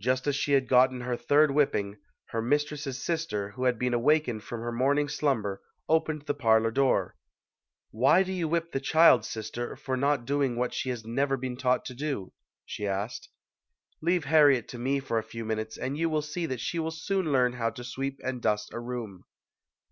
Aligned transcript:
Just 0.00 0.26
as 0.26 0.34
she 0.34 0.54
had 0.54 0.66
gotten 0.66 1.02
her 1.02 1.16
third 1.16 1.52
whipping, 1.52 1.98
her 2.30 2.42
mistress's 2.42 3.00
sister, 3.00 3.50
who 3.50 3.66
had 3.66 3.78
been 3.78 3.94
awakened 3.94 4.42
from 4.42 4.62
her 4.62 4.72
morning 4.72 5.08
slumber, 5.08 5.62
opened 5.88 6.22
the 6.22 6.34
parlor 6.34 6.72
door. 6.72 7.14
"Why 7.92 8.24
do 8.24 8.32
you 8.32 8.48
whip 8.48 8.72
the 8.72 8.80
child, 8.80 9.24
sister, 9.24 9.76
for 9.76 9.96
not 9.96 10.24
doing 10.24 10.56
what 10.56 10.74
she 10.74 10.90
has 10.90 11.04
never 11.06 11.36
been 11.36 11.56
taught 11.56 11.84
to 11.84 11.94
do?" 11.94 12.32
she 12.64 12.84
asked. 12.88 13.28
"Leave 14.00 14.24
Harriet 14.24 14.66
to 14.70 14.78
me 14.80 14.98
for 14.98 15.18
a 15.18 15.22
few 15.22 15.44
minutes 15.44 15.78
and 15.78 15.96
you 15.96 16.10
will 16.10 16.20
see 16.22 16.46
that 16.46 16.58
she 16.58 16.80
will 16.80 16.90
soon 16.90 17.30
learn 17.30 17.52
how 17.52 17.70
to 17.70 17.84
sweep 17.84 18.18
and 18.24 18.42
dust 18.42 18.72
a 18.74 18.80
room." 18.80 19.22